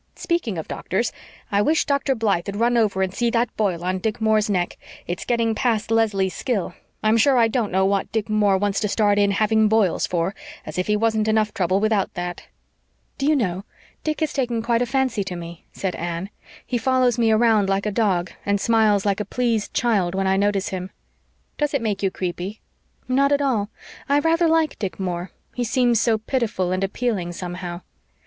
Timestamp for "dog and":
17.91-18.59